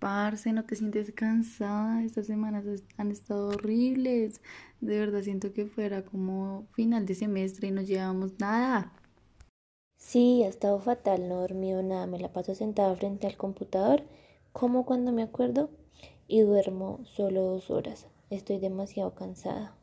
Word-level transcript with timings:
Parce, 0.00 0.52
¿no 0.52 0.64
te 0.64 0.74
sientes 0.74 1.12
cansada? 1.12 2.02
Estas 2.02 2.26
semanas 2.26 2.64
han 2.96 3.12
estado 3.12 3.48
horribles. 3.50 4.40
De 4.80 4.98
verdad 4.98 5.22
siento 5.22 5.52
que 5.52 5.66
fuera 5.66 6.04
como 6.04 6.66
final 6.72 7.06
de 7.06 7.14
semestre 7.14 7.68
y 7.68 7.70
no 7.70 7.82
llevamos 7.82 8.32
nada. 8.40 8.92
Sí, 9.98 10.42
ha 10.42 10.48
estado 10.48 10.80
fatal, 10.80 11.28
no 11.28 11.36
he 11.36 11.40
dormido 11.42 11.80
nada, 11.82 12.06
me 12.06 12.18
la 12.18 12.32
paso 12.32 12.56
sentada 12.56 12.96
frente 12.96 13.28
al 13.28 13.36
computador, 13.36 14.02
como 14.52 14.84
cuando 14.84 15.12
me 15.12 15.22
acuerdo, 15.22 15.70
y 16.26 16.40
duermo 16.40 17.04
solo 17.04 17.42
dos 17.42 17.70
horas. 17.70 18.08
Estoy 18.30 18.58
demasiado 18.58 19.14
cansada. 19.14 19.76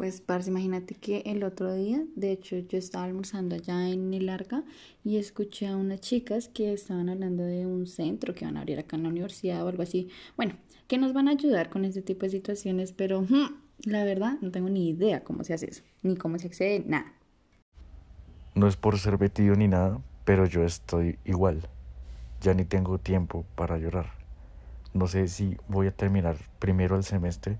Pues, 0.00 0.22
parce, 0.22 0.48
imagínate 0.48 0.94
que 0.94 1.18
el 1.26 1.44
otro 1.44 1.74
día, 1.74 2.02
de 2.16 2.32
hecho, 2.32 2.56
yo 2.56 2.78
estaba 2.78 3.04
almorzando 3.04 3.54
allá 3.54 3.86
en 3.86 4.14
el 4.14 4.30
Arca 4.30 4.64
y 5.04 5.18
escuché 5.18 5.66
a 5.66 5.76
unas 5.76 6.00
chicas 6.00 6.48
que 6.48 6.72
estaban 6.72 7.10
hablando 7.10 7.42
de 7.42 7.66
un 7.66 7.86
centro 7.86 8.34
que 8.34 8.46
van 8.46 8.56
a 8.56 8.60
abrir 8.60 8.78
acá 8.78 8.96
en 8.96 9.02
la 9.02 9.10
universidad 9.10 9.62
o 9.62 9.68
algo 9.68 9.82
así. 9.82 10.08
Bueno, 10.38 10.54
que 10.88 10.96
nos 10.96 11.12
van 11.12 11.28
a 11.28 11.32
ayudar 11.32 11.68
con 11.68 11.84
este 11.84 12.00
tipo 12.00 12.24
de 12.24 12.30
situaciones, 12.30 12.92
pero 12.92 13.20
hmm, 13.20 13.60
la 13.84 14.02
verdad 14.04 14.38
no 14.40 14.50
tengo 14.50 14.70
ni 14.70 14.88
idea 14.88 15.22
cómo 15.22 15.44
se 15.44 15.52
hace 15.52 15.68
eso, 15.68 15.82
ni 16.02 16.16
cómo 16.16 16.38
se 16.38 16.46
accede, 16.46 16.82
nada. 16.86 17.12
No 18.54 18.68
es 18.68 18.76
por 18.76 18.98
ser 18.98 19.18
vetido 19.18 19.54
ni 19.54 19.68
nada, 19.68 20.00
pero 20.24 20.46
yo 20.46 20.64
estoy 20.64 21.18
igual. 21.26 21.68
Ya 22.40 22.54
ni 22.54 22.64
tengo 22.64 22.96
tiempo 22.96 23.44
para 23.54 23.76
llorar. 23.76 24.06
No 24.94 25.08
sé 25.08 25.28
si 25.28 25.58
voy 25.68 25.88
a 25.88 25.92
terminar 25.94 26.38
primero 26.58 26.96
el 26.96 27.04
semestre 27.04 27.58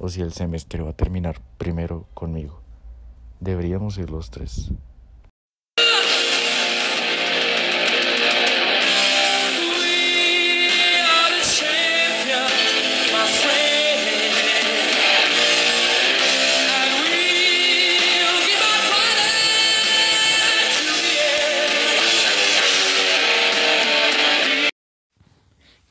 o 0.00 0.08
si 0.08 0.22
el 0.22 0.32
semestre 0.32 0.82
va 0.82 0.90
a 0.90 0.96
terminar 0.96 1.40
primero 1.58 2.08
conmigo. 2.14 2.62
Deberíamos 3.38 3.98
ir 3.98 4.10
los 4.10 4.30
tres. 4.30 4.70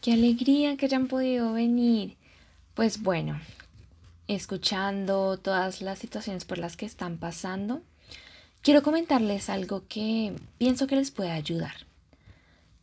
Qué 0.02 0.14
alegría 0.14 0.78
que 0.78 0.86
hayan 0.86 1.08
podido 1.08 1.54
venir. 1.54 2.18
Pues 2.74 3.04
bueno, 3.04 3.40
escuchando 4.36 5.38
todas 5.38 5.82
las 5.82 6.00
situaciones 6.00 6.46
por 6.46 6.60
las 6.60 6.78
que 6.78 6.86
están 6.86 7.18
pasando, 7.18 7.82
quiero 8.62 8.84
comentarles 8.84 9.50
algo 9.50 9.84
que 9.88 10.36
pienso 10.58 10.86
que 10.86 10.96
les 10.96 11.10
puede 11.10 11.32
ayudar. 11.32 11.74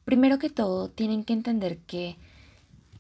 Primero 0.05 0.39
que 0.39 0.51
todo, 0.51 0.89
tienen 0.89 1.25
que 1.25 1.33
entender 1.33 1.79
que 1.79 2.17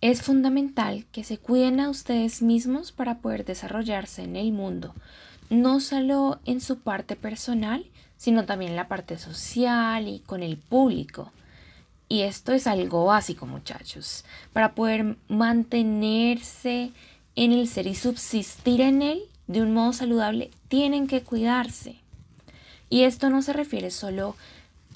es 0.00 0.22
fundamental 0.22 1.06
que 1.10 1.24
se 1.24 1.38
cuiden 1.38 1.80
a 1.80 1.90
ustedes 1.90 2.40
mismos 2.40 2.92
para 2.92 3.18
poder 3.18 3.44
desarrollarse 3.44 4.22
en 4.22 4.36
el 4.36 4.52
mundo, 4.52 4.94
no 5.50 5.80
solo 5.80 6.38
en 6.44 6.60
su 6.60 6.78
parte 6.78 7.16
personal, 7.16 7.84
sino 8.16 8.44
también 8.44 8.72
en 8.72 8.76
la 8.76 8.88
parte 8.88 9.18
social 9.18 10.06
y 10.06 10.20
con 10.20 10.42
el 10.42 10.56
público. 10.56 11.32
Y 12.08 12.22
esto 12.22 12.52
es 12.52 12.68
algo 12.68 13.06
básico, 13.06 13.46
muchachos, 13.46 14.24
para 14.52 14.74
poder 14.76 15.16
mantenerse 15.28 16.92
en 17.36 17.52
el 17.52 17.68
ser 17.68 17.86
y 17.86 17.94
subsistir 17.94 18.80
en 18.80 19.02
él 19.02 19.22
de 19.46 19.62
un 19.62 19.72
modo 19.72 19.92
saludable, 19.92 20.50
tienen 20.68 21.06
que 21.06 21.22
cuidarse. 21.22 21.96
Y 22.90 23.02
esto 23.02 23.30
no 23.30 23.42
se 23.42 23.52
refiere 23.52 23.90
solo 23.90 24.36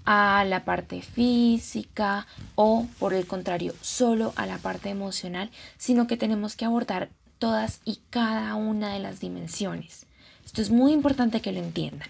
a 0.05 0.44
la 0.44 0.64
parte 0.64 1.02
física 1.02 2.27
o, 2.55 2.86
por 2.98 3.14
el 3.14 3.27
contrario, 3.27 3.74
solo 3.80 4.32
a 4.36 4.47
la 4.47 4.58
parte 4.58 4.88
emocional, 4.88 5.50
sino 5.77 6.06
que 6.06 6.16
tenemos 6.16 6.56
que 6.56 6.64
abordar 6.64 7.10
todas 7.38 7.80
y 7.84 8.00
cada 8.10 8.54
una 8.54 8.92
de 8.92 9.00
las 9.00 9.20
dimensiones. 9.20 10.06
Esto 10.44 10.62
es 10.62 10.70
muy 10.70 10.92
importante 10.92 11.41
que 11.41 11.52
lo 11.52 11.60
entiendan. 11.60 12.09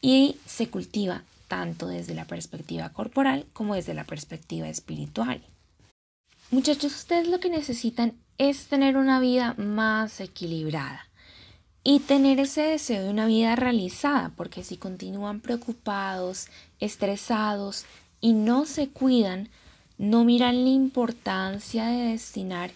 Y 0.00 0.36
se 0.46 0.68
cultiva 0.68 1.22
tanto 1.48 1.86
desde 1.86 2.14
la 2.14 2.24
perspectiva 2.24 2.88
corporal 2.90 3.46
como 3.52 3.74
desde 3.74 3.94
la 3.94 4.04
perspectiva 4.04 4.68
espiritual. 4.68 5.40
Muchachos, 6.50 6.94
ustedes 6.94 7.28
lo 7.28 7.40
que 7.40 7.48
necesitan 7.48 8.14
es 8.48 8.66
tener 8.66 8.96
una 8.96 9.20
vida 9.20 9.54
más 9.56 10.20
equilibrada 10.20 11.06
y 11.84 12.00
tener 12.00 12.40
ese 12.40 12.62
deseo 12.62 13.04
de 13.04 13.10
una 13.10 13.26
vida 13.26 13.54
realizada, 13.54 14.32
porque 14.36 14.64
si 14.64 14.76
continúan 14.76 15.40
preocupados, 15.40 16.48
estresados 16.80 17.84
y 18.20 18.32
no 18.32 18.66
se 18.66 18.88
cuidan, 18.88 19.48
no 19.96 20.24
miran 20.24 20.64
la 20.64 20.70
importancia 20.70 21.86
de 21.86 22.10
destinar 22.10 22.72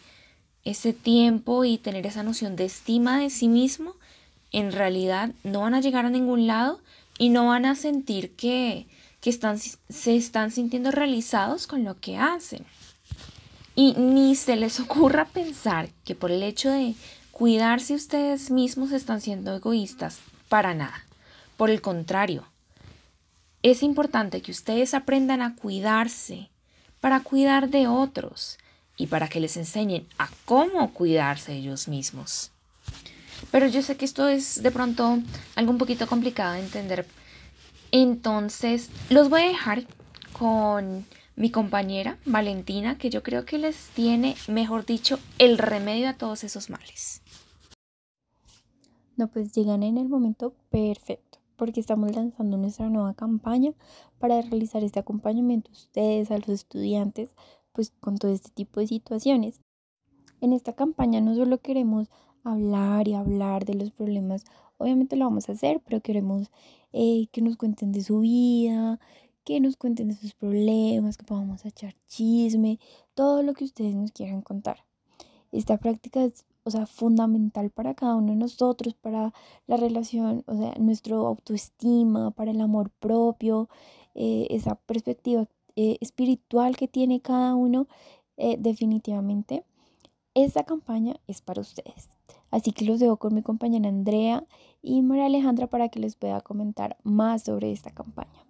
ese 0.62 0.92
tiempo 0.92 1.64
y 1.64 1.78
tener 1.78 2.06
esa 2.06 2.22
noción 2.22 2.54
de 2.54 2.66
estima 2.66 3.18
de 3.18 3.28
sí 3.28 3.48
mismo, 3.48 3.96
en 4.52 4.70
realidad 4.70 5.32
no 5.42 5.62
van 5.62 5.74
a 5.74 5.80
llegar 5.80 6.06
a 6.06 6.10
ningún 6.10 6.46
lado 6.46 6.80
y 7.18 7.28
no 7.30 7.48
van 7.48 7.64
a 7.64 7.74
sentir 7.74 8.36
que, 8.36 8.86
que 9.20 9.30
están, 9.30 9.58
se 9.58 10.14
están 10.14 10.52
sintiendo 10.52 10.92
realizados 10.92 11.66
con 11.66 11.82
lo 11.82 11.98
que 11.98 12.18
hacen. 12.18 12.64
Y 13.76 13.92
ni 13.92 14.34
se 14.34 14.56
les 14.56 14.80
ocurra 14.80 15.26
pensar 15.26 15.90
que 16.04 16.16
por 16.16 16.32
el 16.32 16.42
hecho 16.42 16.70
de 16.70 16.94
cuidarse 17.30 17.94
ustedes 17.94 18.50
mismos 18.50 18.90
están 18.90 19.20
siendo 19.20 19.54
egoístas. 19.54 20.18
Para 20.48 20.74
nada. 20.74 21.04
Por 21.56 21.70
el 21.70 21.82
contrario, 21.82 22.44
es 23.62 23.82
importante 23.82 24.42
que 24.42 24.52
ustedes 24.52 24.94
aprendan 24.94 25.42
a 25.42 25.54
cuidarse 25.54 26.48
para 27.00 27.20
cuidar 27.20 27.68
de 27.68 27.86
otros 27.86 28.58
y 28.96 29.08
para 29.08 29.28
que 29.28 29.40
les 29.40 29.56
enseñen 29.56 30.06
a 30.18 30.28
cómo 30.46 30.92
cuidarse 30.92 31.54
ellos 31.54 31.88
mismos. 31.88 32.50
Pero 33.50 33.66
yo 33.66 33.82
sé 33.82 33.96
que 33.96 34.04
esto 34.04 34.28
es 34.28 34.62
de 34.62 34.70
pronto 34.70 35.18
algo 35.54 35.70
un 35.70 35.78
poquito 35.78 36.06
complicado 36.06 36.54
de 36.54 36.60
entender. 36.60 37.06
Entonces, 37.92 38.88
los 39.10 39.28
voy 39.28 39.42
a 39.42 39.48
dejar 39.48 39.84
con 40.32 41.06
mi 41.36 41.50
compañera 41.50 42.18
Valentina, 42.24 42.96
que 42.96 43.10
yo 43.10 43.22
creo 43.22 43.44
que 43.44 43.58
les 43.58 43.90
tiene, 43.90 44.34
mejor 44.48 44.86
dicho, 44.86 45.18
el 45.38 45.58
remedio 45.58 46.08
a 46.08 46.14
todos 46.14 46.42
esos 46.44 46.70
males. 46.70 47.22
No, 49.16 49.28
pues 49.28 49.52
llegan 49.52 49.82
en 49.82 49.98
el 49.98 50.08
momento 50.08 50.54
perfecto, 50.70 51.38
porque 51.56 51.80
estamos 51.80 52.14
lanzando 52.14 52.56
nuestra 52.56 52.88
nueva 52.88 53.14
campaña 53.14 53.72
para 54.18 54.40
realizar 54.40 54.82
este 54.82 54.98
acompañamiento 54.98 55.70
a 55.70 55.74
ustedes, 55.74 56.30
a 56.30 56.38
los 56.38 56.48
estudiantes, 56.48 57.34
pues 57.72 57.92
con 58.00 58.16
todo 58.16 58.32
este 58.32 58.50
tipo 58.50 58.80
de 58.80 58.86
situaciones. 58.86 59.60
En 60.40 60.54
esta 60.54 60.72
campaña 60.72 61.20
no 61.20 61.34
solo 61.34 61.58
queremos 61.58 62.08
hablar 62.44 63.08
y 63.08 63.14
hablar 63.14 63.66
de 63.66 63.74
los 63.74 63.90
problemas, 63.90 64.44
obviamente 64.78 65.16
lo 65.16 65.26
vamos 65.26 65.48
a 65.48 65.52
hacer, 65.52 65.80
pero 65.84 66.00
queremos 66.00 66.50
eh, 66.92 67.26
que 67.32 67.42
nos 67.42 67.56
cuenten 67.56 67.92
de 67.92 68.02
su 68.02 68.20
vida, 68.20 68.98
que 69.46 69.60
nos 69.60 69.76
cuenten 69.76 70.08
de 70.08 70.16
sus 70.16 70.34
problemas, 70.34 71.16
que 71.16 71.24
podamos 71.24 71.64
echar 71.64 71.94
chisme, 72.08 72.80
todo 73.14 73.44
lo 73.44 73.54
que 73.54 73.62
ustedes 73.62 73.94
nos 73.94 74.10
quieran 74.10 74.42
contar. 74.42 74.84
Esta 75.52 75.78
práctica 75.78 76.24
es, 76.24 76.44
o 76.64 76.70
sea, 76.72 76.86
fundamental 76.86 77.70
para 77.70 77.94
cada 77.94 78.16
uno 78.16 78.32
de 78.32 78.38
nosotros, 78.38 78.94
para 78.94 79.32
la 79.68 79.76
relación, 79.76 80.42
o 80.48 80.56
sea, 80.56 80.74
nuestro 80.80 81.24
autoestima, 81.28 82.32
para 82.32 82.50
el 82.50 82.60
amor 82.60 82.90
propio, 82.98 83.68
eh, 84.16 84.48
esa 84.50 84.74
perspectiva 84.74 85.46
eh, 85.76 85.96
espiritual 86.00 86.76
que 86.76 86.88
tiene 86.88 87.20
cada 87.20 87.54
uno, 87.54 87.86
eh, 88.36 88.56
definitivamente. 88.58 89.64
Esta 90.34 90.64
campaña 90.64 91.20
es 91.28 91.40
para 91.40 91.60
ustedes. 91.60 92.10
Así 92.50 92.72
que 92.72 92.84
los 92.84 92.98
dejo 92.98 93.16
con 93.16 93.32
mi 93.32 93.42
compañera 93.42 93.88
Andrea 93.88 94.44
y 94.82 95.02
María 95.02 95.26
Alejandra 95.26 95.68
para 95.68 95.88
que 95.88 96.00
les 96.00 96.16
pueda 96.16 96.40
comentar 96.40 96.96
más 97.04 97.44
sobre 97.44 97.70
esta 97.70 97.92
campaña. 97.92 98.45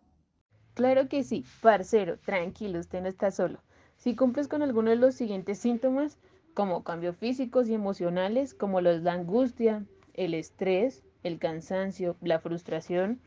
Claro 0.76 1.08
que 1.08 1.24
sí, 1.24 1.42
parcero, 1.62 2.18
tranquilo, 2.18 2.78
usted 2.80 3.00
no 3.00 3.08
está 3.08 3.30
solo. 3.30 3.60
Si 3.96 4.14
cumples 4.14 4.46
con 4.46 4.60
alguno 4.60 4.90
de 4.90 4.96
los 4.96 5.14
siguientes 5.14 5.58
síntomas, 5.58 6.18
como 6.52 6.84
cambios 6.84 7.16
físicos 7.16 7.66
y 7.68 7.72
emocionales, 7.72 8.52
como 8.52 8.82
los 8.82 9.00
la 9.00 9.14
angustia, 9.14 9.86
el 10.12 10.34
estrés, 10.34 11.02
el 11.22 11.38
cansancio, 11.38 12.14
la 12.20 12.40
frustración, 12.40 13.20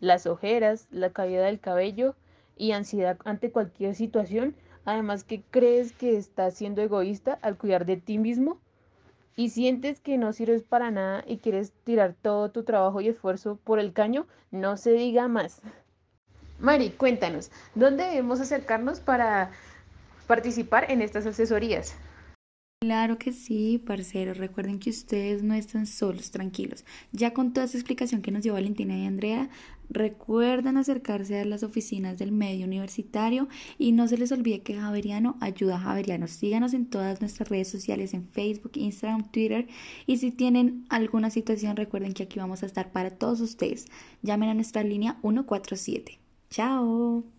las 0.00 0.26
ojeras, 0.26 0.88
la 0.90 1.10
caída 1.10 1.44
del 1.44 1.60
cabello 1.60 2.16
y 2.56 2.72
ansiedad 2.72 3.18
ante 3.26 3.52
cualquier 3.52 3.94
situación, 3.94 4.56
además 4.86 5.24
que 5.24 5.42
crees 5.50 5.92
que 5.92 6.16
estás 6.16 6.54
siendo 6.54 6.80
egoísta 6.80 7.38
al 7.42 7.58
cuidar 7.58 7.84
de 7.84 7.98
ti 7.98 8.16
mismo 8.16 8.60
y 9.36 9.50
sientes 9.50 10.00
que 10.00 10.16
no 10.16 10.32
sirves 10.32 10.62
para 10.62 10.90
nada 10.90 11.22
y 11.26 11.36
quieres 11.36 11.72
tirar 11.84 12.14
todo 12.22 12.50
tu 12.50 12.62
trabajo 12.64 13.02
y 13.02 13.08
esfuerzo 13.08 13.58
por 13.62 13.78
el 13.78 13.92
caño, 13.92 14.26
no 14.50 14.78
se 14.78 14.92
diga 14.92 15.28
más. 15.28 15.60
Mari, 16.64 16.88
cuéntanos, 16.88 17.50
¿dónde 17.74 18.04
debemos 18.04 18.40
acercarnos 18.40 18.98
para 18.98 19.50
participar 20.26 20.90
en 20.90 21.02
estas 21.02 21.26
asesorías? 21.26 21.94
Claro 22.80 23.18
que 23.18 23.34
sí, 23.34 23.76
parceros. 23.76 24.38
Recuerden 24.38 24.78
que 24.78 24.88
ustedes 24.88 25.42
no 25.42 25.52
están 25.52 25.86
solos, 25.86 26.30
tranquilos. 26.30 26.86
Ya 27.12 27.34
con 27.34 27.52
toda 27.52 27.66
esa 27.66 27.76
explicación 27.76 28.22
que 28.22 28.30
nos 28.30 28.44
dio 28.44 28.54
Valentina 28.54 28.96
y 28.96 29.04
Andrea, 29.04 29.50
recuerden 29.90 30.78
acercarse 30.78 31.38
a 31.38 31.44
las 31.44 31.62
oficinas 31.64 32.16
del 32.16 32.32
medio 32.32 32.64
universitario 32.64 33.46
y 33.76 33.92
no 33.92 34.08
se 34.08 34.16
les 34.16 34.32
olvide 34.32 34.62
que 34.62 34.80
Javeriano 34.80 35.36
ayuda 35.40 35.76
a 35.76 35.80
Javeriano. 35.80 36.28
Síganos 36.28 36.72
en 36.72 36.86
todas 36.86 37.20
nuestras 37.20 37.50
redes 37.50 37.68
sociales, 37.68 38.14
en 38.14 38.26
Facebook, 38.26 38.72
Instagram, 38.76 39.30
Twitter. 39.30 39.66
Y 40.06 40.16
si 40.16 40.30
tienen 40.30 40.86
alguna 40.88 41.28
situación, 41.28 41.76
recuerden 41.76 42.14
que 42.14 42.22
aquí 42.22 42.38
vamos 42.38 42.62
a 42.62 42.66
estar 42.66 42.90
para 42.90 43.10
todos 43.10 43.42
ustedes. 43.42 43.84
Llamen 44.22 44.48
a 44.48 44.54
nuestra 44.54 44.82
línea 44.82 45.18
147. 45.20 46.23
Ciao! 46.54 47.33